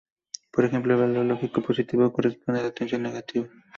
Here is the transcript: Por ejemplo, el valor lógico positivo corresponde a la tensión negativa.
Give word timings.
Por 0.51 0.65
ejemplo, 0.65 0.95
el 0.95 0.99
valor 0.99 1.25
lógico 1.27 1.61
positivo 1.61 2.11
corresponde 2.11 2.59
a 2.61 2.63
la 2.63 2.71
tensión 2.71 3.03
negativa. 3.03 3.49